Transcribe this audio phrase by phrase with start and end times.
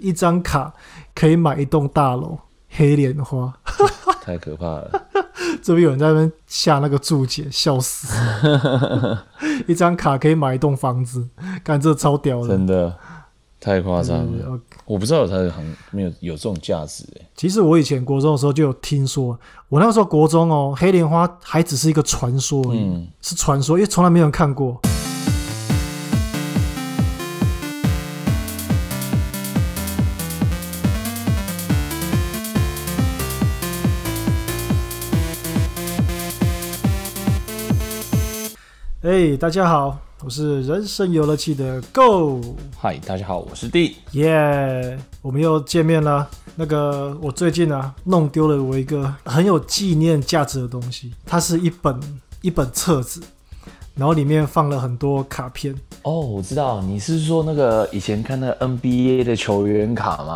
[0.00, 0.72] 一张卡
[1.14, 2.38] 可以买一栋大楼，
[2.70, 3.52] 黑莲花，
[4.22, 5.06] 太可怕了。
[5.62, 8.14] 这边有人在那边下那个注解，笑死。
[9.66, 11.28] 一张卡可以买一栋房子，
[11.64, 12.94] 看这超屌的，真的
[13.58, 14.44] 太夸张了。
[14.46, 17.26] 嗯、我不知道有它的行没有有这种价值哎。
[17.36, 19.38] 其实我以前国中的时候就有听说，
[19.68, 24.80] 我那时候国中哦，黑莲花还只是一个传说而已，嗯、是传说，因为从来没有人看过。
[39.02, 42.38] 哎，hey, 大家好，我是人生游乐器的 Go。
[42.76, 43.96] 嗨，大家好，我是 D。
[44.10, 46.28] 耶，yeah, 我们又见面了。
[46.54, 51.98] 那个，我最近啊，弄丢了我一个很有纪念价值的东西，它是一本
[52.42, 53.22] 一本册子，
[53.94, 55.74] 然后里面放了很多卡片。
[56.02, 60.34] 哦，我知道，你是说那个以前看那个 NBA 的球员卡吗？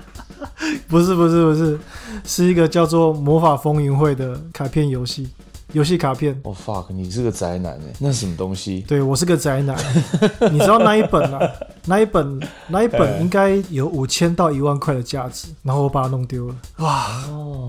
[0.88, 1.78] 不是，不是，不是，
[2.24, 5.28] 是一个叫做《魔法风云会》的卡片游戏。
[5.74, 8.80] 游戏卡片，哦、oh、fuck，你是个宅男哎，那是什么东西？
[8.86, 9.76] 对，我是个宅男，
[10.52, 11.50] 你知道那一本啊？
[11.84, 17.68] 那一本那一本应该有五千到一万块的价值，然后我把它弄丢了，哇哦，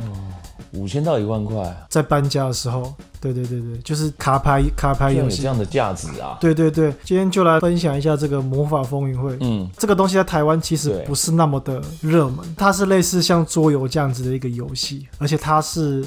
[0.74, 2.94] 五千到一万块，在搬家的时候。
[3.22, 6.38] 对对对对，就是卡牌卡牌游戏这样的价值啊！
[6.40, 9.38] 对对对，今天就来分享一下这个魔法风云会。
[9.42, 16.06] 嗯，这个东西在台湾其实不是那么的热门，它是类似像桌游这样子的一个游戏，而且它是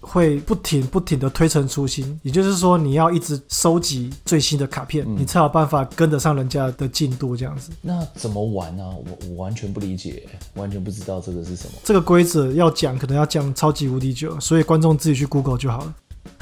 [0.00, 7.70] 会不停不停的推陈出新，也就是说你要一直收集最新的卡片，嗯、你才有办法跟得上人家的进度这样子。
[7.80, 8.90] 那怎么玩呢、啊？
[8.94, 10.22] 我我完全不理解，
[10.54, 11.72] 完全不知道这个是什么。
[11.82, 15.94] 这个规则要讲，可能要讲超级无敌久，所以观众自己去 Google 就好了。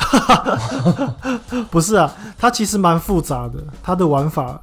[1.71, 4.61] 不是啊，它其实蛮复杂的，它的玩法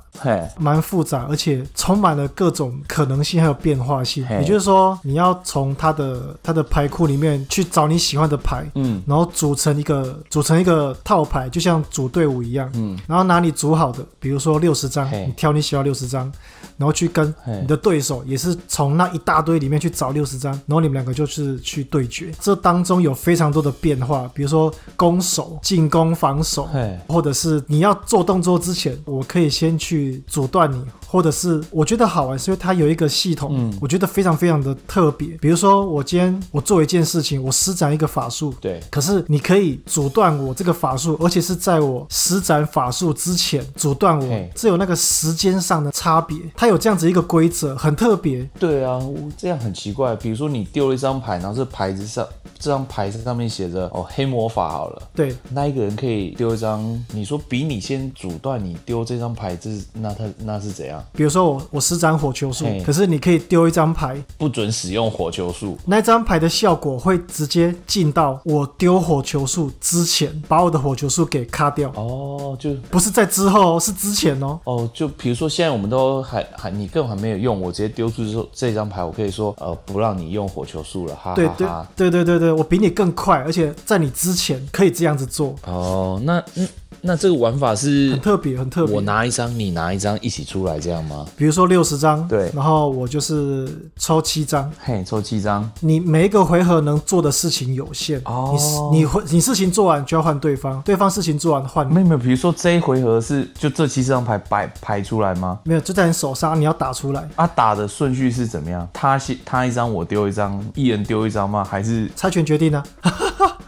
[0.58, 4.26] 蛮复杂，而且充满了各种可能性还有变化性。
[4.30, 16.32] 也就是说，你要从它的它的牌库里面去找你喜欢的牌，嗯，然后组成一个组成一个套牌，就像组队伍一样，嗯，然后拿你组好的，比如说六十张，你挑你喜欢六十张，
[16.78, 22.32] 然后去跟你的对手也是从那一大堆里面去找六十张，然后你们两个就是去对决。
[22.42, 26.68] 这当中有非常多的变化，比如说攻守、进攻、防守，
[27.08, 30.84] 或者是你要做动作之前，我可以先去阻断你。
[31.12, 35.30] 或者是我觉得好玩，是因为它有一个系统，嗯，我觉得非常非常的特别。
[35.42, 46.38] 比如说，我今天我做一件事情，我施展一个法术，对，可是你可以阻断我这个法术，而且是在我施展法术之前阻断我，嘿这有那个时间上的差别。
[46.56, 48.48] 它有这样子一个规则，很特别。
[48.60, 49.02] 对啊，
[49.36, 50.16] 这样很奇怪。
[50.16, 52.24] 比如说你丢了一张牌，然后这牌子上
[52.60, 61.04] 这张牌子上面写着哦黑魔法好了，对，那一个人可以丢一张，你说比你先阻断你丢这张牌子，那他那是怎样？
[61.14, 65.78] 比如说我我施展火球术，可是你可以丢一张牌，不准使用火球术。
[65.86, 71.90] 那张牌的效果会直接进到我丢火球术之前，把我的火球术给卡掉。
[71.96, 74.60] 哦，就不是在之后，是之前哦。
[74.66, 81.88] 哦，就比如说现在我们都还还你更还没有用，我直接丢出之后这张牌，我可以说呃不让你用火球术了，哈哈哈。
[81.96, 85.56] 对对对对对，我比你更快，而且在你之前可以这样子做。
[85.66, 86.68] 哦，那嗯。
[87.02, 88.96] 那这个玩法是很特别，很特别。
[88.96, 91.26] 我拿一张，你拿一张，一起出来这样吗？
[91.38, 93.68] 比如说六十张，对，然后我就是
[93.98, 95.70] 抽七张，嘿，抽七张。
[95.80, 101.88] 你每一个回合能做的事情有限哦，你你你事情做完就要换对方，对方事情做完换。
[101.92, 105.60] 没有没有，比如说这一回合是就这七十张牌摆排出来吗？
[105.64, 107.28] 没有，就在你手上，你要打出来。
[107.36, 108.88] 啊，打的顺序是怎么样？
[108.94, 111.64] 他先他一张，我丢一张，一人丢一张吗？
[111.64, 112.84] 还是猜拳决定呢？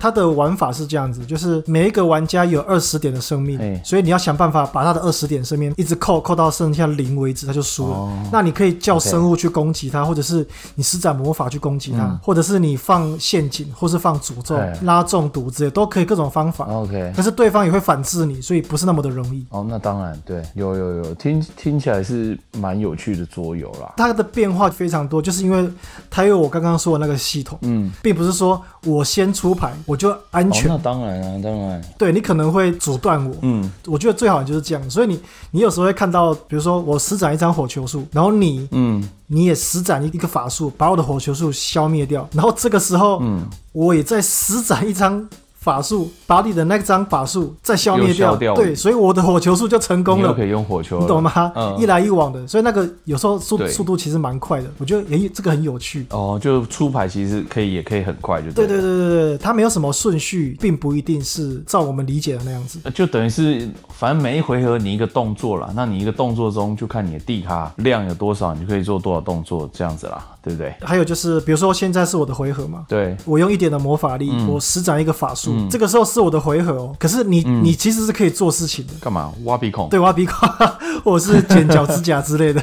[0.00, 7.94] 它的玩法是这样子，就是每一个玩家有二十点的生命，所以你要想办法把他的二十点生命一直扣扣到剩下零为止，他就输了。
[7.94, 10.44] 哦、那你可以叫生物去攻击他.或者是
[10.74, 16.64] 你施展魔法去攻击他，嗯、或者是你放陷阱，或是放诅咒、拉中毒之类，都可以各种方法。
[16.64, 19.44] OK，可是对方也会反制你，所以不是那么的容易。
[19.50, 23.92] 哦，那当然对，有有有，听听起来是蛮有趣的桌游啦。
[23.98, 25.70] 它的变化非常多，就是因为
[26.08, 29.70] 它有我刚刚说的那个系统，嗯，并不是说我先出牌。
[29.90, 31.82] 我就安全，哦、那当然啊，当然。
[31.98, 34.88] 对，你可能会阻断我，嗯，我觉得最好就是这样。
[34.88, 35.20] 所以你
[35.50, 42.28] 你有时候会看到，比如说我施展一张火球术，然后你，嗯，你也施展一一个法术，把我的火球术消灭掉。
[42.32, 45.28] 然后这个时候，嗯，我也在施展一张
[45.60, 50.32] 法术把你的那张法术再消灭掉，掉对，所以我的火球术就成功了。
[50.32, 51.52] 可以用火球，你懂吗？
[51.54, 54.70] 嗯，一来一往的，所以那个有时候速速度其实蛮快的。
[54.78, 56.38] 我觉得诶，这个很有趣哦。
[56.40, 62.78] 就出牌其实可以，也可以很快，就对对对对对，它没有什么顺序，并不一定是照我们理解的那样子。
[62.94, 70.74] 就等于是，反正每一回合你一个动作啦，那你一个动作中就看你的地卡量有多少，你就可以做多少动作这样子啦，对不对？
[70.80, 76.94] 还有就是，比如说现在是我的回合嘛，对，我用一点的魔法力，嗯、我施展一个法术，嗯、这个时候是我的回合哦。
[76.98, 79.32] 可是你、嗯、你其实是可以做事情的，干嘛？
[79.44, 79.88] 挖鼻孔？
[79.88, 80.48] 对，挖鼻孔，
[81.04, 82.62] 或者是剪脚趾甲之类的。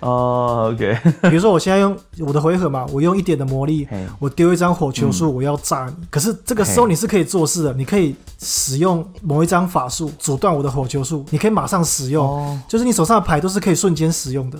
[0.00, 0.98] 哦、oh，OK。
[1.22, 3.86] 比如说我现在用我的回合嘛，我用一点的魔力.
[4.18, 5.92] 我丢一张火球术，我要炸你。
[6.04, 12.58] 嗯、可是这个时候你是可以做事的.你可以使用某一张法术阻断我的火球术，你可以马上使用，oh.
[12.66, 14.58] 就是你手上的牌都是可以瞬间使用的。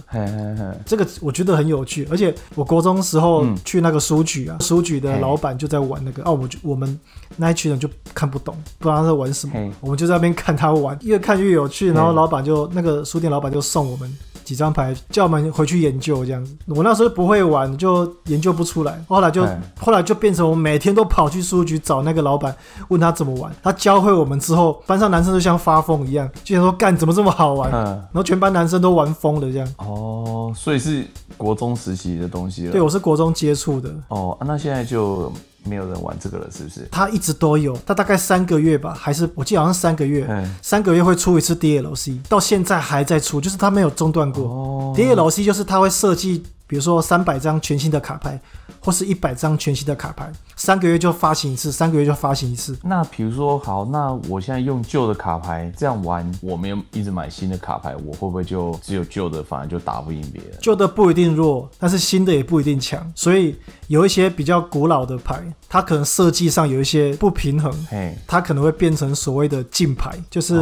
[0.84, 6.98] 这个我觉得很有趣，而且我国中时候去那个书局啊，嗯、书局的老板就在玩那个，哦，我就我们
[7.36, 14.14] 那一群人就看不懂，不知道他在玩什么.我们就在那边看他玩，越看越有趣，然后老板就那个书店老板就送我们。
[14.50, 19.00] 几张牌叫我们回去研究这样子，我那时候不会玩，就研究不出来。
[19.06, 22.52] 后来就嘿后来就变成我每天都跑去书局找那个老板，
[22.88, 23.52] 问他怎么玩。
[23.62, 29.74] 他教会我们之后，班上男生就像发疯一样，就想说干怎么这么好玩，嗯、然后全班男生都玩疯了这样。
[29.76, 31.06] 哦，所以是
[31.36, 32.72] 国中时期的东西了。
[32.72, 33.88] 对，我是国中接触的。
[34.08, 35.32] 哦，那现在就。
[35.64, 36.88] 没有人玩这个了，是不是？
[36.90, 44.44] 他一直都有，他大概三个月吧，还是我记得好像三个月，嗯、三个月会出一次 DLC，到现在还在出，就是他没有中断过。
[44.44, 48.40] 哦、DLC 就是他会设计，比如说三百张全新的卡牌。
[48.78, 52.78] 或是一百张全新的卡牌，三个月就发行一次，三个月就发行一次。
[52.82, 60.52] 那比如说，好，那我现在用旧的卡牌这样玩，我没有一直买新的卡牌，我会不会就只有旧的，反而就打不赢别人？
[60.60, 63.10] 旧的不一定弱，但是新的也不一定强。
[63.14, 63.56] 所以
[63.88, 70.60] 有一些比较古老的牌，它可能设计上有一些不平衡，嘿，它可能会变成所谓的禁牌，就是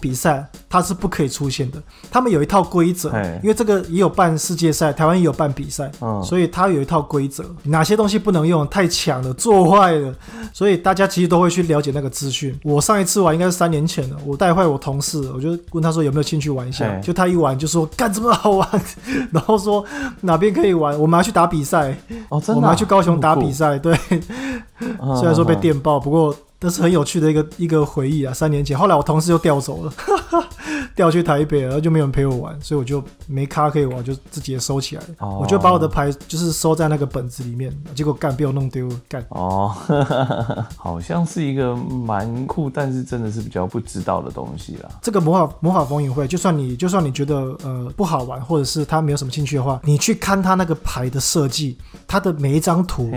[0.00, 1.82] 比赛它是不可以出现的。
[2.10, 3.10] 他们有一套规则，
[3.42, 7.44] 因为这个也有办世界赛，台湾也有办比赛，嗯，所以它有一套规则。
[7.64, 8.66] 哪些东西不能用？
[8.68, 10.14] 太强了，做坏了，
[10.52, 12.58] 所以大家其实都会去了解那个资讯。
[12.62, 18.68] 我上一次玩应该是三年前了，我带坏我同事，我就问他说有没有兴趣玩一下，就他一玩就说干这么好玩，
[19.32, 19.84] 然后说
[20.20, 21.96] 哪边可以玩，我们还去打比赛
[22.28, 23.94] 哦，真的、啊，我们还去高雄打比赛，对，
[25.18, 26.34] 虽然说被电爆，不过。
[26.62, 28.32] 这是很有趣的一个一个回忆啊！
[28.32, 29.92] 三年前，后来我同事又调走了，
[30.94, 35.08] 调去台北了，然后就没有人陪我玩，所以我就没咖可以玩，就自己也收起来了。
[35.18, 39.24] 哦、我就把我的牌就是收在那个本子里面，结果干被我弄丢了，干。
[39.30, 39.74] 哦，
[40.76, 44.88] 好像是一个蛮酷，但是真的是比较不知道的东西啦。
[45.00, 51.76] 这个魔法魔法风云会，就算你就算你觉得呃不好玩，或者是他没有什么兴趣的话，你去看他那个牌的设计，
[52.06, 53.10] 他的每一张图。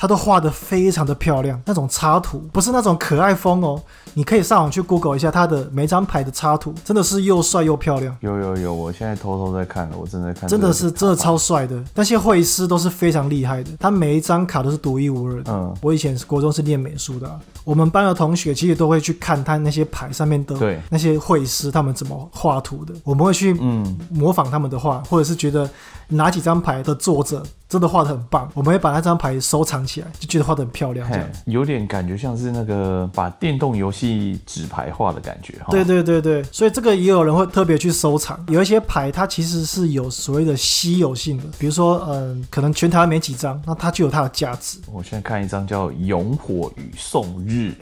[0.00, 3.78] 他都画的非常的漂亮，那种插图不是那种可爱风哦。
[4.14, 8.16] 你可以上网去 Google 一下他的每张牌的插图，真的是又帅又漂亮。
[8.20, 10.48] 有有有，我现在偷偷在看了，我正在看。
[10.48, 15.52] 真的是真的超帅的，那些绘师都是非常厉害的，他每一张卡都是独一无二的。
[15.52, 25.68] 嗯，我以前是国中是念美术的啊，我们班的同学其实都会去看他那些牌上面的那些绘师他们怎么画图的，我们会去嗯模仿他们的画，或者是觉得
[26.08, 27.42] 哪几张牌的作者。
[27.70, 35.54] 真的画的很棒，我们会把那张牌收藏起来，就觉得画的很漂亮，这样有点感觉像是那个把电动游戏纸牌画的感觉。
[35.70, 38.44] 对对对对，所以这个也有人会特别去收藏。
[38.48, 44.80] 有一些牌它其实是有所谓的稀有性的，比如说嗯，可能全台湾没几张，那它就有它的价值。
[44.92, 47.72] 我现在看一张叫《熔火与宋日》，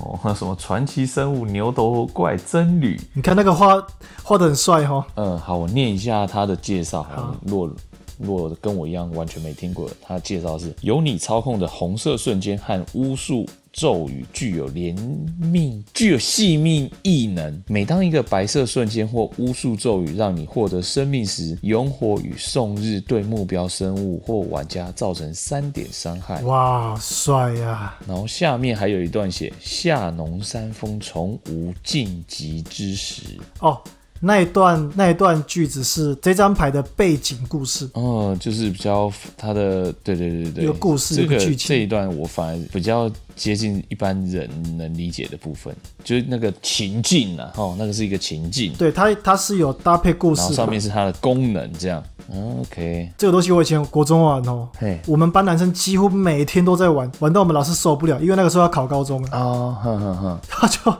[0.00, 3.76] 哦，那什么传奇生物牛头怪真侣，你看那个画
[4.22, 5.06] 画的很帅哈。
[5.16, 7.02] 嗯，好，我念一下它的介绍。
[7.02, 7.70] 好，落。
[8.18, 14.94] 如果跟我一样完全没听过，他介绍是由你操控的红色瞬间和巫术咒语具有连
[15.38, 17.62] 命，具有细命异能。
[17.66, 26.40] 每当一个白色瞬间或巫术咒语让你获得生命时，永火与宋日对目标生物或玩家造成三点伤害。
[26.42, 28.00] 哇，帅呀、啊！
[28.08, 33.22] 然后下面还有一段写：下农山峰从无尽极之时。
[33.60, 33.78] 哦。
[34.20, 37.88] 那一段那一段句子是这张牌的背景故事。
[37.94, 40.64] 哦，就是比较它的对对对对。
[40.64, 41.68] 一个故事一个剧情。
[41.68, 52.02] 这一段我反而比较接近一般人能理解的部分，就是那个情境啊，哦，那个是一个情境，对它它是有搭配故事，然后上面是它的功能这样。
[52.34, 59.22] OK，这个东西我以前国中玩哦，嘿，我们班男生几乎每天都在玩，玩到我们老师受不了，因为那个时候要考高中。
[59.22, 60.96] 了啊，哼哼哼， 他就。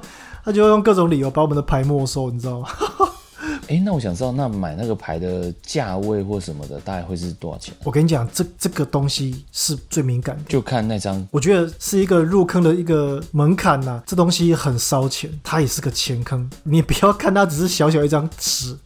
[0.46, 2.68] 他就用各种理由把我们的牌没收，你知道吗？
[3.66, 7.74] 哎，那我想知道，那买那个牌的价位或什么的，大概会是多少钱？
[7.82, 11.26] 我跟你讲，这这个东西是最敏感的，就看那张。
[11.32, 16.48] 我觉得是一个入坑的一个门槛呐、啊，这东西很烧钱，它也是个钱坑。
[16.62, 18.76] 你不要看它只是小小一张纸。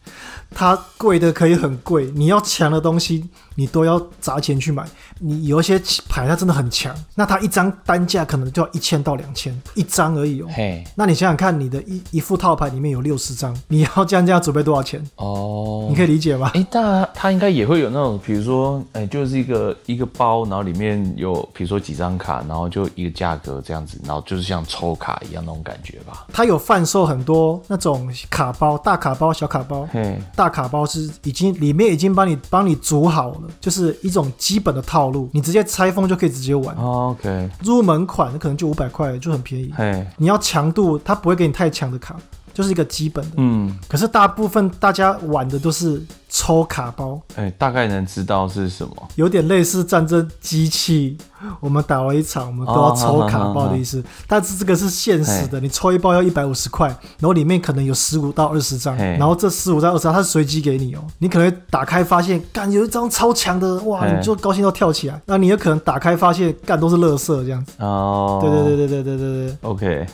[0.53, 3.29] 它贵的可以很贵，你要强的东西，
[3.61, 4.83] 你都要砸钱去买。
[5.19, 10.47] 你有一些牌，它真的很强，那它一张单价可能就要一千到两千一张而已哦。
[10.49, 14.99] 嘿，那你想想看，你的一一副套牌里面有六十张，你要这样这样准备多少钱？
[15.17, 16.49] 哦，你可以理解吗？
[16.55, 26.25] 哎，当然，它应该也会有那种，比如说，哎，就是一个一个包，然后里面有，比如说几张卡，然后就一个价格这样子，然后就是像抽卡一样那种感觉吧。
[26.33, 29.87] 它有贩售很多那种卡包，大卡包、小卡包。
[29.91, 30.19] 嘿。
[30.35, 36.75] 大卡包是已经里面已经帮你帮你组好了，就是一种基本的套路，你直接拆封就可以直接玩。
[36.77, 39.73] Oh, OK，入门款可能就五百块，就很便宜。
[39.75, 42.15] 嘿，你要强度，它不会给你太强的卡。
[42.53, 51.17] 就是一个基本的，嗯，可是大部分大家玩的都是抽卡包，哎、欸，大概能知道是什么，有点类似战争机器，
[51.59, 53.99] 我们打完一场，我们都要抽卡包的意思。
[53.99, 65.21] 哦、但是这个是现实的，你抽一包要一百五十块，然后里面可能有十五到二十张，然后这十五到二十张它是随机给你哦，你可能打开发现，干有一张超强的，哇，你就高兴到跳起来。
[65.25, 67.73] 那你有可能打开发现，干都是垃圾这样子。
[67.79, 70.07] 哦，对对对对对对对对，OK。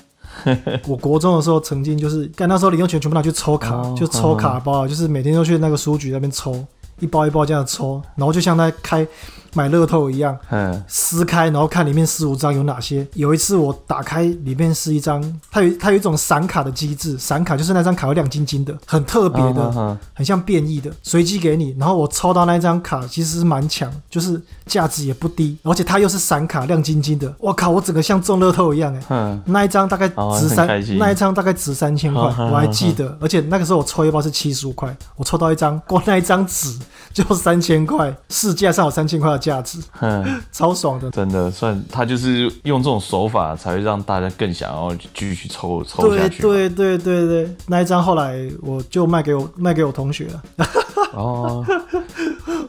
[0.88, 6.65] 我国中的时候，曾经就是干那时候零用钱全部拿去抽卡，哦、就抽卡包，哦、就是每天都去那个书局那边抽，
[7.00, 9.08] 一包一包这样抽，然后就像在开。
[9.57, 13.07] 买乐透一样，嗯，撕开然后看里面十五张有哪些。
[13.15, 21.75] 有一次我打开，里面是一张，它有它有一种闪卡的机制，闪卡就是那张卡会亮晶晶的，很特别的，嗯嗯、很像变异的，随机给你。
[21.79, 27.33] 然后我抽到那张卡，其实是蛮强，就是价值也不低，而且它又是闪卡，亮晶晶的。
[27.39, 33.17] 我靠，我整个像中乐透一样哎，嗯，那一张大概值三，哦、那一张大概值三千块，我还记得。
[33.19, 36.77] 而且那个时候我抽一包是七十五块，我抽到一张，光那一张纸
[37.11, 39.37] 就三千块，市价上有三千块。
[39.47, 46.41] 价值， 嗯，超爽的，真的算他就是用这种手法才会让大家更想要继续抽抽下去。
[46.41, 50.67] 对对对对对，那一张后来我就卖给我 卖给我同学了。
[51.13, 51.65] 哦。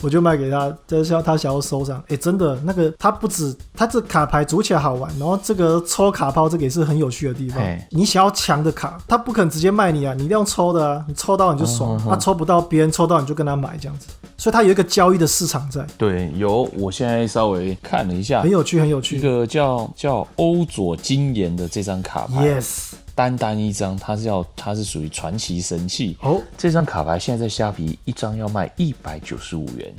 [0.01, 1.99] 我就卖给他，就是要他想要收藏。
[2.03, 7.61] 哎、欸，真的，那个他不止他这卡牌组起来好玩，然后这个抽卡包这个也是很有趣的地方。
[7.91, 14.07] 你想要强的卡，他不肯直接卖你啊，你一定要抽的啊，你抽到你就爽，他、抽不到，别人抽到你就跟他买这样子。
[14.39, 15.85] 所以它有一个交易的市场在。
[15.99, 19.19] 对，有，我现在稍微看了一下，很有趣，很有趣。
[19.19, 22.49] 一个叫叫欧佐金岩的这张卡牌。
[22.49, 22.93] Yes。
[23.15, 26.41] 单单一张，它是要，它是属于传奇神器哦。
[26.57, 29.93] 这张卡牌现在在虾皮一张要卖一百九十五元，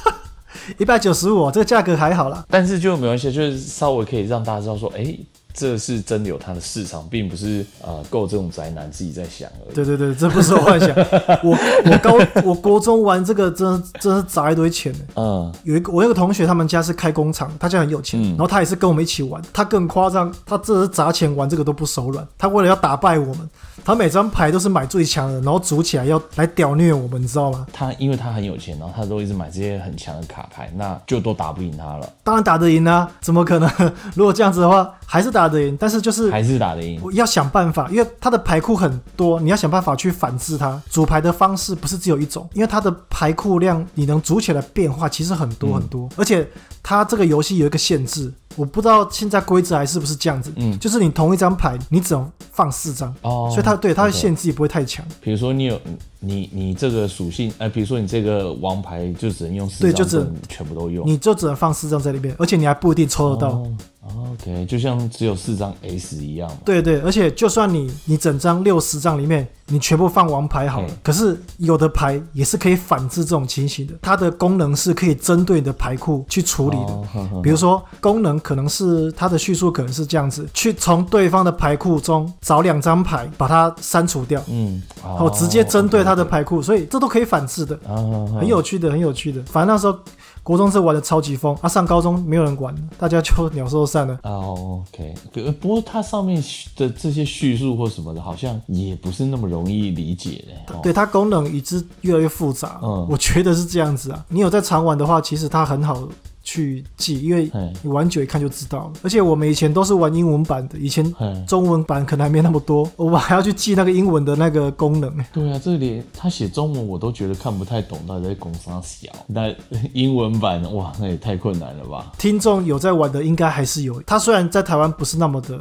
[0.78, 2.46] 一百九十五，这个价格还好啦。
[2.48, 5.26] 但是就没关系，就是稍微可以让大家知道说，哎、欸。
[5.56, 9.74] 这是真的有它的市场，并不是呃够这种宅男自己在想而已。
[9.74, 10.90] 对对对，这不是我幻想。
[11.42, 14.94] 我我高我国中玩这个真真是砸一堆钱。
[15.14, 19.40] 嗯，有一个我有个同学，他们家是开工厂，他家很有钱，嗯、然后他也是跟我们一起玩。
[19.52, 22.26] 他更夸张，他这是砸钱玩这个都不手软。
[22.36, 23.50] 他为了要打败我们，
[23.86, 27.64] 他每张牌都是买最强的，然后组起来要来屌虐我们，你知道吗？
[27.72, 32.12] 他因为他很有钱，然后他都一直买这些很强的卡牌，那就都打不赢他了。
[32.24, 33.70] 当然打得赢啊，怎么可能？
[34.16, 37.00] 如果这样子的话，还是打得赢，但是就是还是打得赢。
[37.00, 40.82] 我要想办法，因为他的牌库很多，你要想办法去反制他。
[40.90, 46.44] 组牌的方式不是只有一种，因为他的牌库量你能组起来的变化其实很多很多，嗯、而且
[46.82, 48.32] 他这个游戏有一个限制。
[48.56, 55.04] 我不知道现在规则还是不是这样子，嗯，就是你同一张牌，你只能放四张哦，所以它对它的限制也不会太强。
[55.20, 55.80] 比如说你有
[56.20, 63.50] 你你这个属性，哎、呃，比如说你这个王牌就只能用四张，对，就只能全部都用，你就只能放四张在里面，而且你还不一定抽得到。
[63.50, 63.76] 哦
[64.14, 66.50] OK，就像只有四张 S 一样。
[66.64, 73.94] 对对，而且就算你你整张六十张里面，你全部放王牌好了，嘿可是有的牌也是可以反制这种情形的。
[74.02, 76.92] 它的功能是可以针对你的牌库去处理的。
[76.92, 84.42] 哦、呵呵比如说功能可能是它的叙述可能是这样子：去从对方的牌库中找两张牌，把它删除掉。
[84.48, 87.78] 嗯，哦，我直接针对他的牌库，所以这都可以反制的。
[87.88, 89.42] 哦，很有趣的，很有趣的。
[89.44, 89.98] 反正那时候。
[90.46, 94.16] 国中是玩的超级疯啊，上高中没有人管，大家就 鸟兽散了。
[94.22, 95.12] 哦，OK，
[95.60, 96.40] 不过它上面
[96.76, 100.78] 的这些叙述或什么的，好像也不是那么容易理解的。
[100.84, 102.78] 对，它功能已知越来越复杂。
[102.80, 104.24] 嗯，我觉得是这样子啊。
[104.28, 106.08] 你有在常玩的话，其实它很好。
[106.46, 107.50] 去记，因为
[107.82, 108.92] 你玩久一看就知道了。
[109.02, 111.04] 而且我们以前都是玩英文版的，以前
[111.44, 115.12] 中文版可能还没那么多，我们还要去记那个英文的那个功能。
[115.34, 119.10] 对啊，这里他写中文我都觉得看不太懂，他在讲啥小。
[119.26, 119.52] 那
[119.92, 122.12] 英文版哇，那也太困难了吧？
[122.16, 124.00] 听众有在玩的应该还是有。
[124.02, 125.60] 他虽然在台湾不是那么的。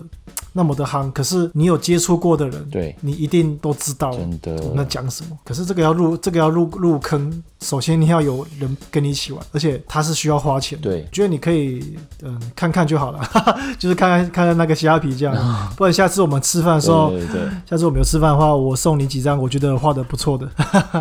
[0.58, 4.56] 那么的夯，可是你有接触过的人，对，你一定都知道真的。
[4.74, 5.38] 那讲什么。
[5.44, 10.80] 可是这个要入这个要入入坑，首先你要有人跟你一起玩，而且他是需要花钱。
[10.80, 13.20] 对，觉得你可以嗯看看就好了，
[13.78, 15.36] 就是看看看看那个虾皮这样，
[15.76, 20.50] 不然下次我们吃饭的时候，对对对，下次我们有吃饭的话，我送你几张，我觉得画的不错的，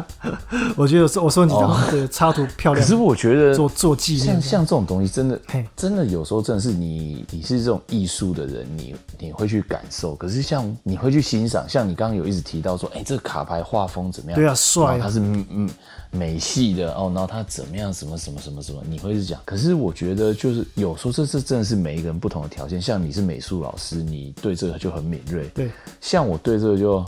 [0.74, 2.84] 我觉得我送你几张，对，插图漂亮。
[2.84, 5.40] 可是我觉得做做纪念，像像这种东西，真的
[5.76, 10.14] 真的有时候真的是你你是这种艺术的人，你你会去感受。
[10.14, 14.40] 可是像你会去欣赏，像你刚刚有一直提到说，哎，这个卡牌画风怎么样？
[14.40, 15.70] 对啊，帅，它是嗯嗯
[16.10, 17.92] 美系的哦，然后它怎么样？
[17.92, 18.80] 什么什么什么什么？
[18.88, 19.40] 你会是讲？
[19.44, 22.80] 可是我觉得就是有时候这这真的是每一个人不同的条件。
[22.80, 25.48] 像你是美术老师，你对这个就很敏锐。
[25.54, 25.70] 对，
[26.00, 27.04] 像我对这个就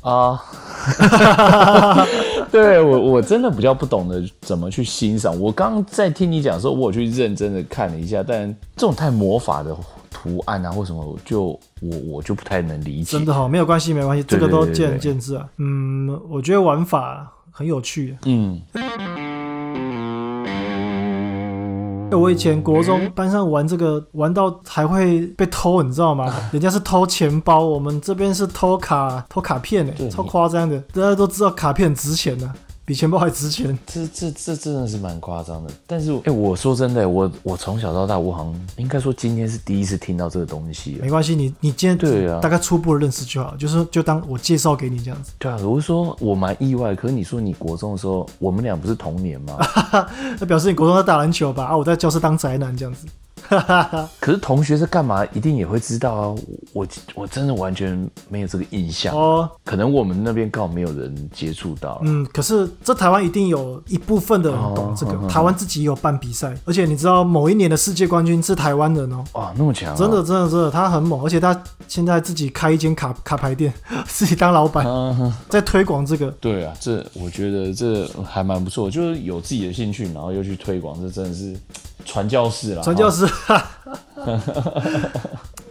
[0.00, 0.42] 啊，
[2.50, 5.38] 对我我真的比较不懂得怎么去欣赏。
[5.38, 9.76] 我刚刚在听你讲的时候，我有去认真的看了一下，但这种太魔法的
[10.10, 13.12] 图案啊或什么，我就我我就不太能理解。
[13.16, 15.48] 真的好，没有关系，没关系，这个都见仁见智啊。
[15.58, 17.32] 嗯，我觉得玩法。
[17.52, 18.62] 很有趣，嗯，
[22.12, 26.32] 我以前国中班上玩这个，玩到还会被偷，你知道吗？
[26.52, 32.50] 人家是偷钱包，我们这边是偷卡偷卡片，哎，超夸张的，大家都知道卡片很值钱的。
[32.90, 35.70] 比钱包还值钱，这这这真的是蛮夸张的。
[35.86, 40.98] 但是，哎、欸，我说真的，我我从小到大，我好像应该说今天是第一次听到这个东西。
[41.00, 45.30] 没关系，你你今天对啊，大概初步的认识就好，就是就当我介绍给你这样子。
[45.38, 46.92] 对啊，我是说我蛮意外。
[46.96, 49.56] 可是你说你国中的时候，我们俩不是同年吗？
[50.40, 51.66] 那表示你国中在打篮球吧？
[51.66, 53.06] 啊，我在教室当宅男这样子。
[54.20, 55.24] 可是同学是干嘛？
[55.32, 56.34] 一定也会知道啊！
[56.72, 59.48] 我我真的完全没有这个印象哦。
[59.64, 62.00] 可能我们那边刚好没有人接触到。
[62.04, 65.12] 嗯，可是这台湾一定有一部分的人懂这个。
[65.12, 69.24] 哦、台湾自己有办比赛，而且你知道某一年的世界冠军是台湾人哦。
[69.32, 69.96] 哇，那么强、啊！
[69.96, 73.72] 真的真的真的，他很猛，而且他现在自己开一间卡卡牌店，
[74.06, 76.30] 自己当老板，啊、在推广这个。
[76.40, 81.56] 对啊，这我觉得这还蛮不错，就是有自己的兴趣，然后又去推广，这真的是。
[82.04, 83.26] 传教士啦，传教士，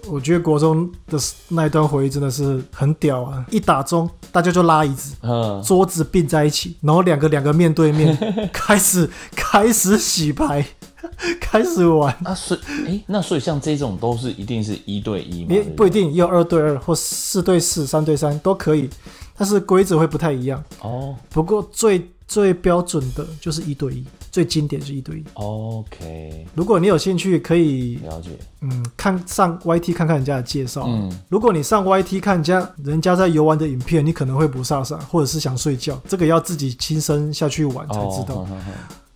[0.07, 1.19] 我觉得国中的
[1.49, 3.45] 那一段回忆真的是很屌啊！
[3.51, 8.17] 一打钟，大家就拉椅子，嗯、桌子并在一起，然后两个两个面对面，
[8.51, 10.65] 开始开始洗牌，
[11.39, 12.11] 开始玩。
[12.23, 15.55] 啊，所以，哎、欸，那所以像这种都是一定是一对一吗？
[15.77, 18.89] 不一定，也有二对二或四对四、三对三都可以，
[19.37, 21.15] 但是规则会不太一样哦。
[21.29, 24.05] 不过最最标准的就是一对一。
[24.31, 25.23] 最经典是一对一。
[25.33, 28.29] OK，如果你有兴趣，可以了解。
[28.61, 30.83] 嗯，看上 YT 看看人家的介绍。
[30.85, 35.99] 嗯，如果你上 YT 看人家人家在游玩的影片，你可能会不飒飒，或者是想睡觉。
[36.07, 38.35] 这个要自己亲身下去玩才知道。
[38.35, 38.47] 哦、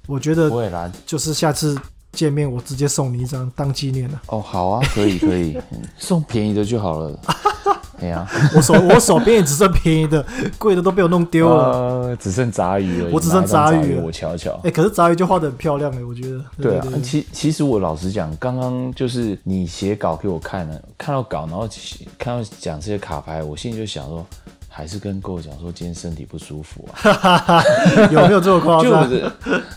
[0.08, 1.80] 我觉得，就是下次
[2.12, 4.20] 见面，我直接送你一张当纪念了。
[4.30, 5.56] 哦，好啊，可以可以，
[6.00, 7.20] 送便宜的就好了。
[8.04, 10.24] 哎呀， 我手我手边也只剩便宜的，
[10.60, 11.64] 贵的都被我弄丢了，
[12.10, 13.10] 呃，只剩杂鱼了。
[13.14, 14.60] 我只剩杂鱼，我瞧瞧。
[14.66, 16.44] 哎，可是杂鱼就画的很漂亮哎，我觉得。
[16.62, 21.66] 对啊，其其实我老实讲，刚刚就是你写稿给我看了，看到稿，然后
[22.18, 24.26] 看到讲这些卡牌，我心里就想说，
[24.68, 27.64] 还是跟跟我讲说今天身体不舒服啊？
[28.12, 29.10] 有没有这么夸张？
[29.10, 29.32] 就是，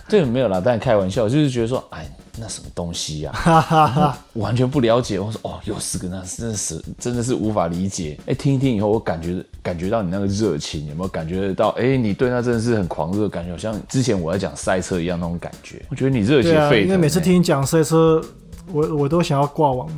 [0.08, 2.10] 对，没有啦，但开玩笑，就是觉得说，哎。
[2.38, 4.18] 那什么东西呀、 啊？
[4.34, 5.18] 完全不了解。
[5.18, 8.18] 我说哦，有四个那，真的是真的是无法理解。
[8.26, 11.68] 哎，听一听以后，我感觉感觉到你那个热情，有没有感觉得到？
[11.70, 15.82] 哎，你对那真的是很狂热，感觉好像之前我在讲赛车一样那种感觉。
[15.88, 16.82] 我觉得你热血沸腾、欸。
[16.84, 18.22] 因为每次听你讲赛车，
[18.72, 19.94] 我我都想要挂网了。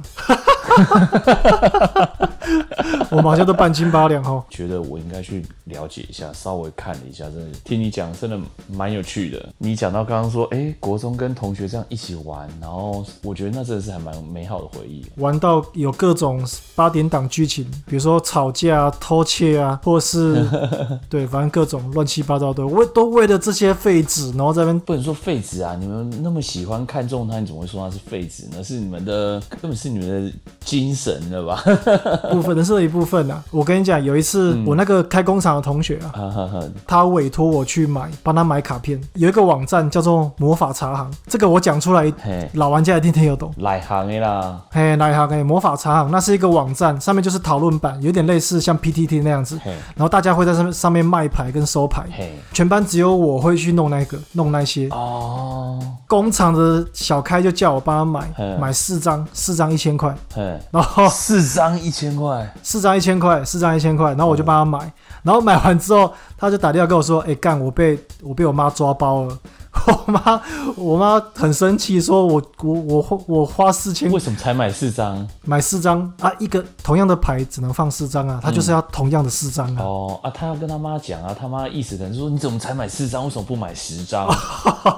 [3.11, 8.39] 我马上都半斤八两哦，觉得我应该去了解一下，稍微看了一下，真的听你讲，真的
[8.71, 9.49] 蛮有趣的。
[9.59, 15.05] 你讲到刚刚说，哎、欸，国中跟同学这样一起玩，然后我觉得那真的是还蛮美好的回忆。
[15.17, 20.47] 玩到有各种八点档剧情，比如说吵架啊、偷窃啊，或是
[21.09, 28.63] 对，反正各种乱七八糟的，为都为了这些废纸，然后在那边不能说废纸啊，你们那么喜欢看中它，你怎么会说它是废纸呢？
[28.65, 30.33] 是你们的，根本是你们的
[30.69, 31.65] 精神了吧？
[32.31, 33.43] 部分的是一部分呐。
[33.51, 39.01] 我跟你讲，有一次我那个开工厂的同学啊，嗯、他委托我去买，帮他买卡片。
[39.15, 42.13] 有一个网站叫做魔法茶行，这个我讲出来，
[42.53, 43.51] 老玩家一定听得懂。
[43.57, 49.59] 来行的啦，嘿，来行的魔法茶行，那是一个网站，上面就是讨论版，有点类似像 PTT 那样子。
[49.65, 52.05] 然后大家会在上面上面卖牌跟收牌。
[52.53, 54.89] 全班只有我会去弄那个，弄那些。
[54.91, 55.81] 哦。
[56.07, 60.15] 工厂的小开就叫我帮他买，嘿买四张，四张一千块。
[60.59, 62.55] 嘿然后四张一千块。
[62.63, 64.93] 四张一千块，四张一千块，然后我就帮他买，
[65.23, 69.39] 然后买完之后，他就打电话跟我说：“哎、欸，干，我被我被我妈抓包了，
[69.87, 70.41] 我妈，
[70.77, 75.27] 我妈很生气，说我我我我花四千，为什么才买四张？
[75.45, 79.83] 买四张啊，一个同样的牌只能放四张啊，他就是要同样的四张啊。
[79.83, 84.29] 哦啊，他要跟他妈讲啊，他妈意思可能说你怎么才买四张，为什么不买十张？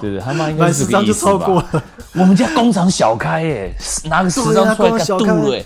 [0.01, 1.33] 对对，他妈应该是这个意思吧？
[1.33, 1.85] 买十张就超过了。
[2.15, 5.65] 我们家工厂小开耶，拿个十张出来干度哎。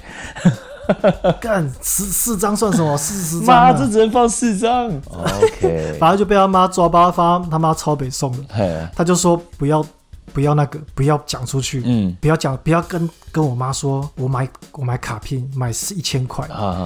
[1.40, 2.96] 干四四张算什么？
[2.96, 4.86] 四十张，妈，这只能放四张。
[5.10, 8.90] OK， 反正就被他妈抓包，发他妈超北送了。
[8.94, 9.84] 他就说不要
[10.32, 11.82] 不要那个，不要讲出去。
[11.84, 16.46] 嗯，不要讲，不要跟跟我妈说，我买我买卡片买是一千块。
[16.48, 16.82] 啊啊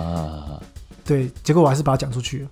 [0.59, 0.61] 啊！
[1.05, 2.49] 对，结果我还是把它讲出去了。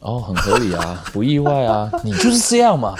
[0.00, 2.94] 哦，很合理啊，不意外啊，你就是这样嘛。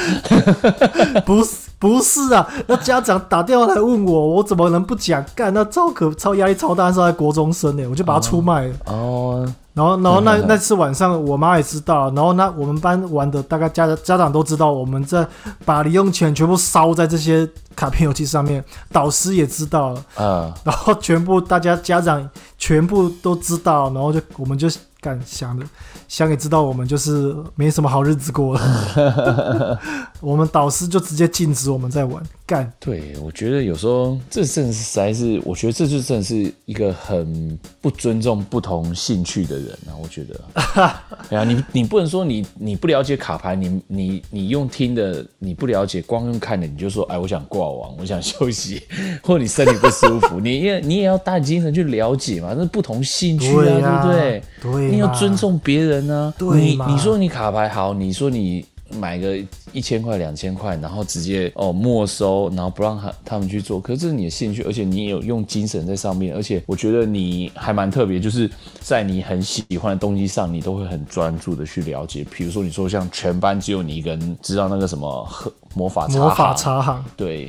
[1.24, 1.69] 不是。
[1.80, 5.24] 不是啊，那家长打电话来问我，我怎么能不讲？
[5.34, 8.74] 干，那超可超压力超大，是在国中生呢，我就把他出卖了。
[8.84, 15.26] 哦，然后然后那那次晚上，我妈也知道，然后那我们班玩的大概家家长都知道，我们在
[15.64, 18.62] 把零用钱全部烧在这些卡片游戏上面，
[18.92, 20.04] 导师也知道了。
[20.18, 24.68] 嗯，然后全部大家家长全部都知道，然后就我们就
[25.00, 25.64] 干想的。
[26.08, 29.78] 想也知道我们就是没什么好日子过了，
[30.20, 32.70] 我们导师就直接禁止我们在玩干。
[32.78, 39.94] 对，我觉得有时候这真的是实在是，我觉得这就真的是一个很不尊重不同兴趣的人啊！
[40.02, 40.40] 我觉得，
[41.30, 48.82] 对啊，你你不能说你你不了解卡牌，你你你用听的，你不了解，光用看的，你就说哎，我想挂网，我想休息，
[49.22, 54.80] 或者你身体不舒服， 你也你也要打精神去了解嘛，那不同兴趣啊，对，啊对不对？
[54.88, 56.00] 对，你要尊重别人。
[56.00, 56.32] 呢？
[56.54, 59.36] 你你说你卡牌好，你说你买个
[59.72, 72.24] 一千块两千块，然后直接哦没收，然后不让他他们去做，可是这是你的兴趣，而且你也有用精神在上面，而且我觉得你还蛮特别，就是在你很喜欢的东西上，你都会很专注的去了解。
[72.30, 75.52] 比如说你说像全班只有你一个人知道那个什么喝。
[75.72, 77.48] 魔法茶魔法茶行，对，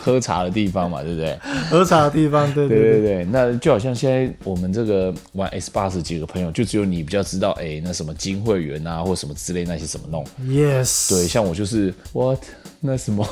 [0.00, 1.36] 喝茶的地方嘛，对不对？
[1.68, 12.42] 喝茶的地方，对 对对对，那就好像现在我们这个玩 S 八十几个朋友，就只有你比较知道，哎，那什么金会员啊，或什么之类那些怎么弄？Yes，对，像我就是 What
[12.80, 13.26] 那什么。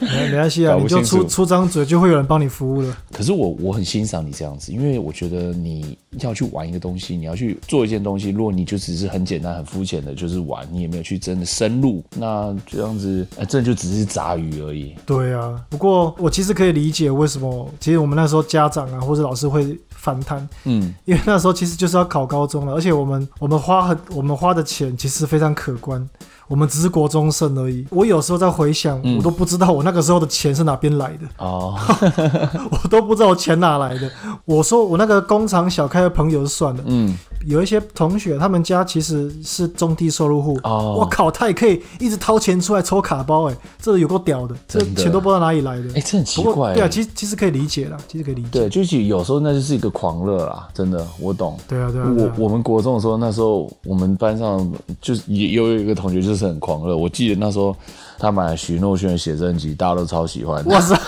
[0.00, 2.96] 没 没关系啊，你就出出张嘴，就会有人帮你服务了。
[3.12, 14.94] 可是我我很欣赏你这样子，因为我觉得你要去玩一个东西，你要去做一件东西，如果你就只是很简单、很肤浅的，就是玩，你也没有去真的深入，那这样子，哎，这就只是杂鱼而已。
[15.04, 26.08] 对啊，不过我其实可以理解为什么，其实我们那时候家长啊或者老师会反弹，嗯，因为那时候其实就是要考高中了，而且我们我们花很我们花的钱其实非常可观。
[26.48, 27.86] 我们只是国中生而已。
[27.90, 31.26] 我有时候在回想，嗯、我都不知道我那个时候的钱是哪边来的。
[31.38, 31.74] 哦，
[32.70, 34.10] 我都不知道我钱哪来的。
[34.44, 36.82] 我说我那个工厂小开的朋友就算了。
[36.86, 37.16] 嗯。
[37.46, 40.58] 有一些同学，他们家其实是中低收入户。
[40.62, 45.84] 哦，我靠，他也可以一直掏钱出来抽卡包，哎，这有够屌的，这钱都不知道哪里来的。
[45.94, 46.72] 哎，这很奇怪。
[46.72, 48.48] 对啊，其实其实可以理解啦，其实可以理解。
[48.50, 51.58] 对，就是有时候那就是一个狂热啦，真的，我懂。
[51.68, 52.06] 对啊，对啊。
[52.16, 56.96] 我我们国中的时候，那时候我们班上就是也有一个同学就是很狂热。
[56.96, 57.76] 我记得那时候
[58.18, 60.64] 他买了许诺轩的写真集，大家都超喜欢。
[60.66, 60.98] 哇塞！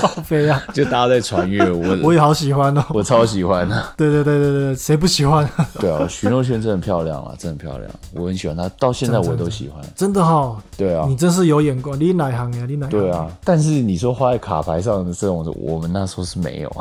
[0.00, 0.62] 好飞啊！
[0.72, 3.84] 就大家在传阅，我 我也好喜欢哦，我超喜欢的。
[3.98, 5.46] 对对对对对，谁不喜欢？
[5.78, 9.84] 对啊，徐若轩真的很漂亮啊，真的很漂亮，我很喜欢她，到现在我都喜欢。
[9.94, 10.56] 真的哈？
[10.74, 12.64] 对啊，你真是有眼光，你哪行呀？
[12.66, 12.98] 你哪行？
[12.98, 16.74] 对啊，但是你说花在卡牌上的这种，我们那时候是没有。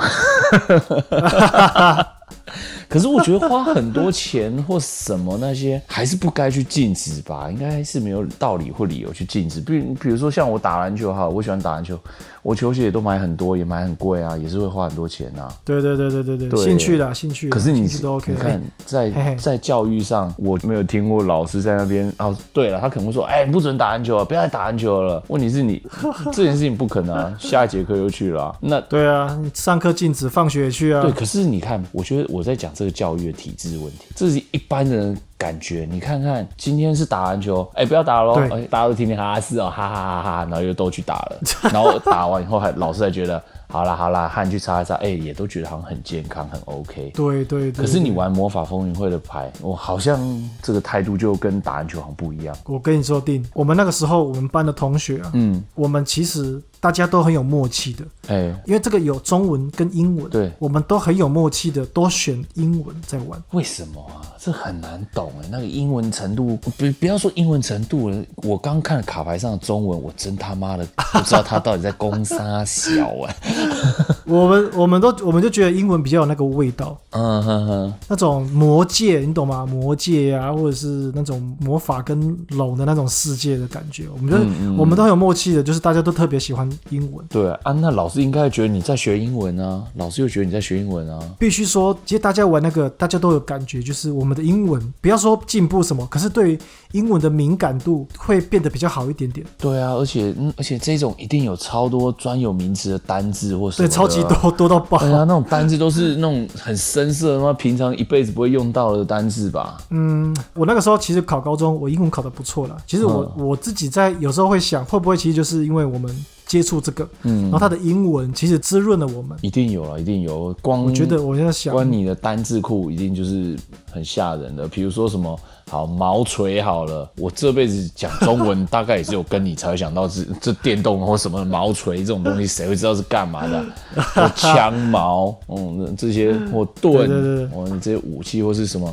[2.90, 7.50] 可是我觉得花很多钱或什么那些，还是不该去禁止吧？
[7.52, 9.62] 应该是没有道理或理由去禁止。
[9.62, 11.98] 比如比如说像我打篮球哈，我喜欢打篮球，
[12.42, 15.52] 我球鞋也都买很多，也买很贵啊，也是会花很多钱啊。
[15.66, 17.50] 对对对对对对，兴趣的兴趣。
[17.50, 18.32] 可是你都 OK。
[18.32, 22.36] 你看 在在教育上，我没有听过老师在那边哦。
[22.54, 25.24] 对了，他可能会说，哎，不准打篮球啊，不要再打篮球了。
[25.28, 25.82] 问题是你
[26.34, 28.56] 这件事情不可能啊，下一节课又去了啊。
[28.62, 31.02] 那 对啊，你上课禁止，放学也去啊。
[31.02, 35.88] 对，可是你看，我觉得我在讲这个教育的体制问题，这是一般人感觉。
[35.90, 41.40] 你看看，今天是打篮球，哎、欸，不要打了喽，对大家都天天哈哈是哦，哈哈哈哈，然后又都去打了，
[41.74, 47.12] 然后打完以后还老师还觉得，好啦好啦，汗去擦一擦，哎、欸，也都觉得好像很健康，很 OK。
[47.14, 47.86] 对对对。
[47.86, 50.20] 可是你玩魔法风云会的牌，我好像
[50.64, 52.58] 这个态度就跟打篮球好像不一样。
[52.66, 58.04] 我跟你说定，我们那个时候我们班的同学啊，嗯，我们其实大家都很有默契的。
[58.30, 63.40] 哎，因为这个有中文跟英文，对，我们都很有默契的，都选英文在玩。
[63.52, 64.26] 为什么啊？
[64.40, 73.36] 这很难懂哎，那个英文程度，不不要说英文程度了，我刚看卡牌上的中文，我真他妈的不知道他到底在攻杀小哎。
[74.26, 79.66] 我们我们都我们就觉得英文比较有那个味道，嗯哼哼，那种魔界你懂吗？
[79.66, 87.26] 魔界啊，或者是那种魔法跟龙的那种世界的感觉，我们就嗯嗯我们都很有默契的，就是大家都特别喜欢英文。
[87.30, 91.20] 对啊，那老师应该觉得你在学英文啊，老师又觉得你在学英文啊。
[91.40, 96.60] 必须说，其实大家玩那个，大家都有感觉，就是我们的英文不要说进步什么，可是对于
[96.94, 99.46] 英文的敏感度会变得比较好一点点。
[99.58, 103.88] 对啊，而且嗯，而且这种一定有超多专有名词的单字或什么。
[103.88, 104.98] 对，超级多 多到爆。
[104.98, 109.78] 对啊，那种单字都是那种很深色的，那平常一辈子不会用到的单字吧？
[109.92, 112.78] 嗯，我那个时候其实考高中，我英文考的不错了。
[112.88, 116.26] 其实我、嗯、我自己在有时候会想，会不会其实就是因为我们。
[116.50, 120.52] 接触这个，嗯，然后它的英文其实滋润了我们，一定有了，一定有。
[120.64, 123.56] 光我觉得我现在想，光你的单字库一定就是
[123.92, 124.68] 很吓人的。
[124.68, 133.64] 比如说什么，好毛锤好了，我这辈子讲中文大概也只有跟你才会想到是 这电动或什么毛锤这种东西，谁会知道是干嘛的？
[134.16, 138.92] 或枪矛，嗯，这些或盾，我们这些武器或是什么。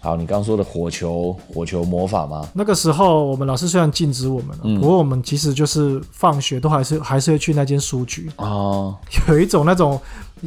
[0.00, 2.48] 好，你刚刚说的火球，火球魔法吗？
[2.54, 8.94] 那个时候我们老师虽然禁止我们了，嗯、不过我们其实就是放学都还是还是会去那间书局哦，
[9.28, 10.00] 有一种那种。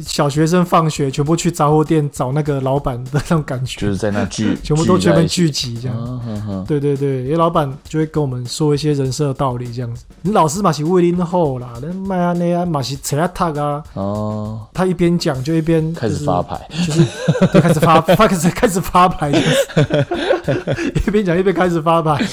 [0.04, 6.64] 小学生放学全部去杂货店找那个老板的那种感觉，就是在那聚， 全部都这边聚集这样。
[6.66, 10.04] 对对对，因为老板就会跟我们说一些人生的道理这样子。
[10.22, 13.82] 你老师嘛是为零后啦，那麦啊那啊嘛是扯啊塔啊。
[13.94, 14.60] 哦。
[14.72, 19.30] 他一边讲就一边、就是、开始发牌，就是开始发 发开始开始发牌，
[21.06, 22.24] 一边讲一边开始发牌。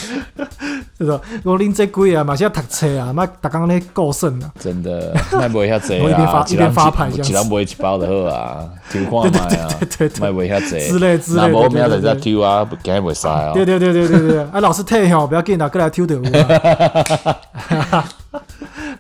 [0.97, 4.51] 是的，我拎这贵啊，嘛是要读册啊，嘛打刚刚那过剩啊。
[4.59, 6.01] 真的，卖不会遐济啊。
[6.03, 9.69] 我一边发一边发牌，一人买一包就好啊，丢看卖啊，
[10.19, 10.79] 卖不会遐济。
[10.87, 11.47] 之类之类的。
[11.49, 13.51] 那我明仔在抽啊，今日袂使啊。
[13.53, 18.09] 对对对对对对，啊，老师退吼，不要紧啦，过来抽着有啊。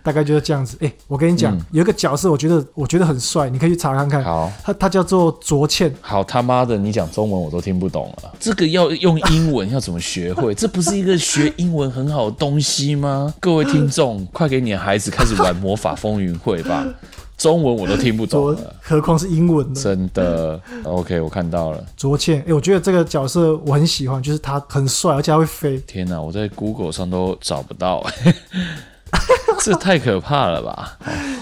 [0.07, 0.77] 大概就是这样子。
[0.79, 4.23] 哎、欸，我跟你讲，嗯、有一个角色，我觉得我觉得很帅，你可以去查看看。
[4.23, 5.93] 好，他他叫做卓茜。
[5.99, 8.31] 好他妈的，你讲中文我都听不懂了。
[8.39, 10.53] 这个要用英文要怎么学会？
[10.55, 13.33] 这不是一个学英文很好的东西吗？
[13.41, 16.87] 各位听众， 快给你的孩子开始玩魔法风云会吧！
[17.37, 19.79] 中文我都听不懂了，何况是英文呢。
[19.79, 22.39] 真的，OK，我看到了卓茜。
[22.39, 25.77] 哎、欸，我觉得这个角色我很喜欢，就是他很帅，而且他会飞。
[25.85, 28.03] 天哪，我在 Google 上都找不到。
[29.63, 30.97] 这太可怕了吧！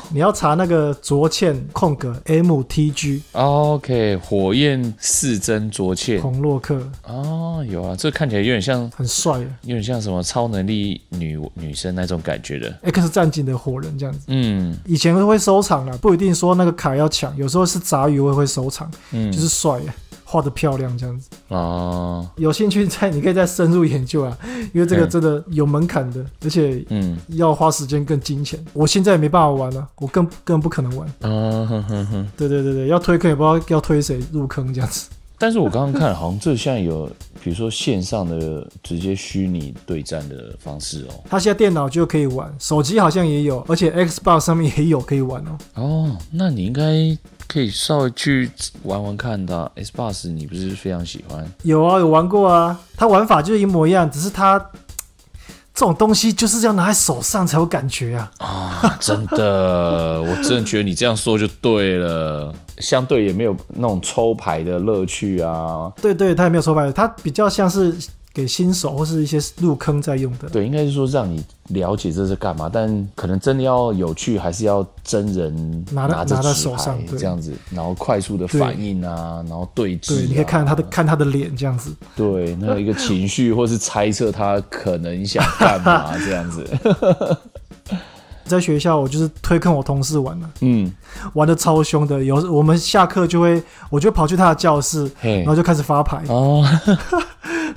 [0.10, 6.82] 你要查那个卓茜空格 M T G，OK，火焰四针卓茜，孔洛克。
[7.04, 12.74] 哦，有啊，这看起来有点像很帅，有点像什么超能力女女生那种感觉的。
[12.84, 14.22] X 战警的火人这样子。
[14.28, 19.80] 嗯，以前会收藏啦，不一定说那个卡要抢，有时候是杂鱼我也会收藏，嗯，就是帅。
[20.36, 24.38] 画的漂亮这样子哦，有兴趣再你可以再深入研究啊，
[24.74, 28.60] 因为这个真的有门槛的，而且嗯要花时间更金钱。
[28.74, 31.08] 我现在也没办法玩了，我更更不可能玩。
[31.22, 35.08] 啊 哼哼哼，对对对对，要推坑也不知道要推谁入坑这样子。
[35.38, 37.08] 但是我刚刚看好像这现在有，
[37.44, 41.24] 比如说线上的直接虚拟对战的方式哦。
[41.30, 45.58] 他现在电脑就可以玩，手机好像也有，而且 Xbox 上面也有可以玩哦。
[45.76, 47.18] 哦，那你应该。
[47.48, 48.50] 可以稍微去
[48.84, 51.46] 玩玩看的，Sbus 你不是非常喜欢？
[51.64, 52.80] 有啊，有玩过啊。
[52.98, 54.60] 它玩法就是一模一样，只是它
[55.74, 58.32] 这种东西就是要拿在手上才有感觉啊！
[58.40, 62.54] 啊、哦，真的，我真的觉得你这样说就对了。
[62.80, 65.92] 相对也没有那种抽牌的乐趣啊。
[66.02, 67.96] 对对，它也没有抽牌，它比较像是。
[68.36, 86.68] 给新手或是一些入坑在用的，对，应该是说让你了解这是干嘛，但可能真的要有趣，还是要真人拿拿在手上这样子，然后快速的反应啊，然后对峙，对，你可以看他的看他的脸这样子，对，那一个情绪或是猜测他可能想干嘛这样子。
[88.46, 90.94] 在学校，我就是推坑我同事玩了，嗯，
[91.34, 92.24] 玩的超凶的。
[92.24, 96.22] 有我们下课就会，我就跑去他的教室，然后就开始发牌。
[96.28, 96.64] 哦。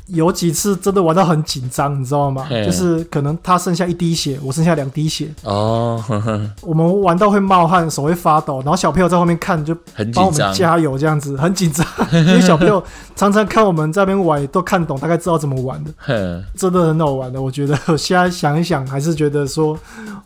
[0.06, 2.46] 有几次真的玩到很紧张，你知道吗？
[2.48, 5.28] 就是可能他剩下一滴血，我剩下两滴血。
[5.42, 6.02] 哦，
[6.62, 9.76] 我们玩到会冒汗，手会发抖，然后小朋友在后面看，就
[10.14, 11.86] 帮我们加油这样子，很紧张。
[12.10, 12.82] 因为小朋友
[13.14, 15.90] 常常看我们在那边玩，都看懂，大概知道怎么玩的。
[15.98, 16.14] 嘿
[16.56, 17.78] 真的很好玩的，我觉得。
[17.88, 19.78] 我现在想一想，还是觉得说，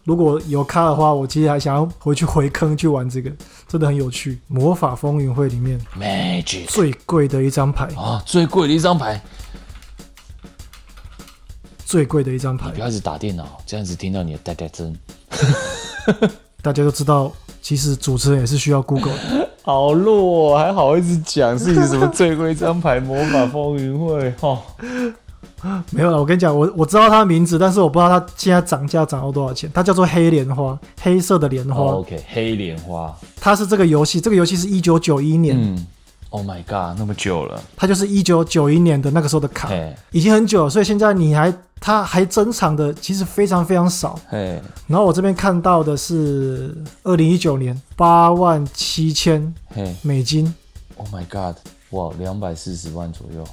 [0.04, 3.30] 如果有卡的话，我其实还想要回去回坑去玩这个，
[3.68, 4.38] 真的很有趣。
[4.48, 9.20] 魔法风云会里面，Magic 最贵的一张牌啊，最贵的一张牌。
[11.84, 14.96] 最贵的一张牌，你不要一直打电脑，这样子听到你的呆呆声。
[16.62, 19.50] 大家都知道，其实主持人也是需要 Google 的。
[19.62, 24.34] 好弱，还好意思讲是什么最贵一张牌魔法风云会？
[24.40, 24.62] 哦，
[25.90, 26.18] 没有了。
[26.18, 29.70] 我跟你讲，我我知道它的名字，但是我不知道它现在涨价涨到多少钱。
[29.72, 31.80] 它叫做黑莲花，黑色的莲花。
[31.82, 33.16] Oh, OK，黑莲花。
[33.40, 35.56] 它是这个游戏，这个游戏是一九九一年。
[35.58, 35.86] 嗯。
[36.30, 37.62] Oh my god，那么久了。
[37.76, 39.68] 它就是一九九一年的那个时候的卡，
[40.12, 44.18] 已经很久了，所以现在你还它还珍藏的其实非常非常少。
[44.30, 49.54] 嘿，然后我这边看到的是二零一九年八万七千
[50.00, 50.54] 美金。
[50.96, 51.56] Oh my god，
[51.90, 53.44] 哇，两百四十万左右，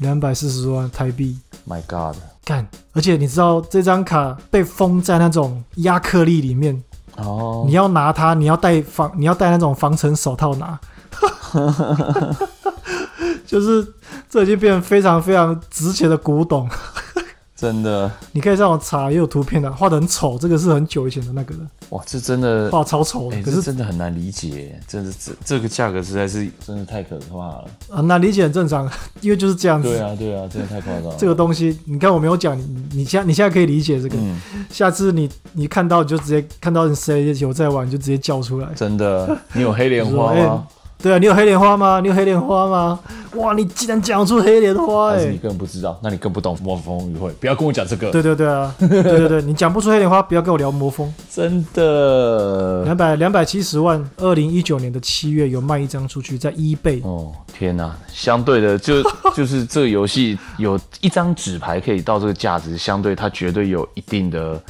[0.00, 1.38] 两百四十万台币。
[1.68, 2.66] My god，干！
[2.92, 6.82] 而且你知道这张卡被封在那种亚克力里面
[7.16, 10.78] 哦，你要拿它，你要戴防，你要戴那种防尘手套拿。
[13.46, 13.86] 就是
[14.28, 16.68] 这已经变成非常非常值钱的古董，
[17.60, 18.10] 真的。
[18.32, 20.38] 你可以上网查，也有图片的，画的很丑。
[20.38, 21.60] 这个是很久以前的那个了。
[21.90, 24.80] 哇，这真的画超丑，欸、可是真的很难理解。
[24.88, 27.68] 真的这这个价格实在是真的太可怕了。
[27.90, 29.88] 很难理解很正常， 因为就是这样子。
[29.90, 31.14] 对啊，对啊，真的太夸张。
[31.18, 34.16] 这个东西，你看我没有讲，你你现在你现在可以理解这个。
[34.18, 38.68] 嗯、下次你你看到你就直接看到谁有在玩，你就直接叫出来。
[38.74, 40.66] 真的，你有黑莲花吗？
[41.02, 42.00] 对啊，你有黑莲花吗？
[42.00, 43.00] 你有黑莲花吗？
[43.36, 45.16] 哇，你竟然讲出黑莲花，欸！
[45.16, 47.30] 但是你根本不知道，那你更不懂魔法风云会。
[47.40, 48.10] 不要跟我讲这个。
[48.10, 51.12] 对对对啊，对对对，你讲不出黑莲花，不要跟我聊魔风。
[51.30, 57.00] 真的，两百两百七十万，二零一九年的七月有卖一张出去，在 eBay。
[57.04, 59.02] 哦天哪，相对的就
[59.34, 64.60] 就是这个游戏有一张纸牌可以到这个价值，相对它绝对有一定的。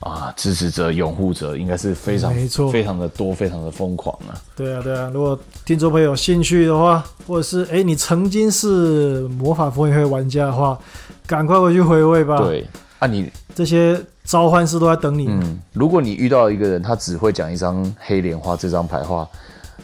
[0.00, 4.38] 啊，支持者、拥护者应该是非常、没错，非常的多，非常的疯狂啊！
[4.54, 5.10] 对啊，对啊。
[5.12, 10.78] 如果听众朋友有兴趣的话，或者是哎，你曾经是魔法风云会玩家的话，
[11.26, 12.38] 赶快回去回味吧。
[12.38, 12.64] 对，
[13.00, 15.26] 啊，你这些召唤师都在等你。
[15.28, 19.28] 嗯，如果你遇到一个人，他只会讲一张黑莲花这张牌的话，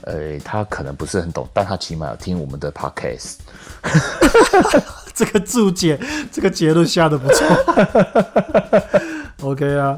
[0.02, 3.38] 呃，他可能不是很懂，但他起码有听我们的 podcast。
[5.12, 5.98] 这个注解，
[6.30, 7.46] 这个结论下的不错。
[9.42, 9.96] OK 啊，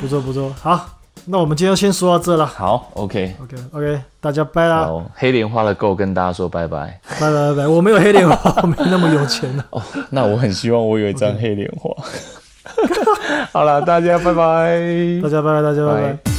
[0.00, 0.86] 不错不错，好，
[1.26, 2.44] 那我们今天先说到这了。
[2.46, 4.88] 好，OK，OK，OK，、大家拜啦。
[5.14, 7.68] 黑莲花的 Go 跟大家说拜拜，拜拜拜拜。
[7.68, 9.64] 我没有黑莲花，我没那么有钱呢。
[9.70, 11.90] 哦，那我很希望我有一张黑莲花。
[13.52, 14.80] 好了，大家拜拜，
[15.22, 16.31] 大家拜拜，大家拜拜。